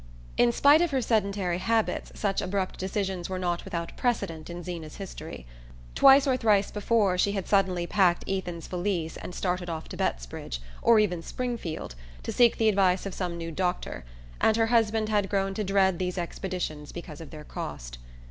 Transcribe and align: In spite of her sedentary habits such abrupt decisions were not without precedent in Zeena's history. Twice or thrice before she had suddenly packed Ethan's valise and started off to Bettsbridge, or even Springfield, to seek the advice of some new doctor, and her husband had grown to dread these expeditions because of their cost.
In 0.35 0.51
spite 0.51 0.81
of 0.81 0.89
her 0.89 0.99
sedentary 0.99 1.59
habits 1.59 2.11
such 2.19 2.41
abrupt 2.41 2.79
decisions 2.79 3.29
were 3.29 3.37
not 3.37 3.63
without 3.63 3.95
precedent 3.97 4.49
in 4.49 4.63
Zeena's 4.63 4.95
history. 4.95 5.45
Twice 5.93 6.25
or 6.25 6.35
thrice 6.37 6.71
before 6.71 7.19
she 7.19 7.33
had 7.33 7.47
suddenly 7.47 7.85
packed 7.85 8.27
Ethan's 8.27 8.65
valise 8.65 9.15
and 9.17 9.35
started 9.35 9.69
off 9.69 9.87
to 9.89 9.97
Bettsbridge, 9.97 10.59
or 10.81 10.97
even 10.97 11.21
Springfield, 11.21 11.93
to 12.23 12.31
seek 12.31 12.57
the 12.57 12.67
advice 12.67 13.05
of 13.05 13.13
some 13.13 13.37
new 13.37 13.51
doctor, 13.51 14.03
and 14.41 14.57
her 14.57 14.65
husband 14.65 15.07
had 15.07 15.29
grown 15.29 15.53
to 15.53 15.63
dread 15.63 15.99
these 15.99 16.17
expeditions 16.17 16.91
because 16.91 17.21
of 17.21 17.29
their 17.29 17.43
cost. 17.43 17.99